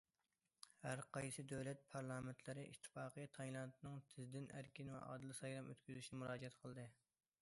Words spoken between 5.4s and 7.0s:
سايلام ئۆتكۈزۈشىنى مۇراجىئەت قىلدى.